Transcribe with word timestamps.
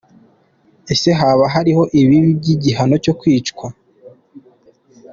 Ese 0.93 1.09
haba 1.19 1.45
hariho 1.53 1.83
ibibi 2.01 2.29
by’igihano 2.39 2.95
cyo 3.03 3.13
kwicwa?. 3.19 3.67